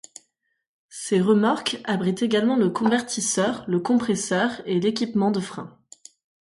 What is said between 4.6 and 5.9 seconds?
et l'équipement de frein.